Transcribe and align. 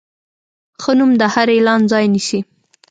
ښه 0.81 0.91
نوم 0.97 1.11
د 1.21 1.23
هر 1.33 1.47
اعلان 1.55 1.81
ځای 1.91 2.05
نیسي. 2.13 2.39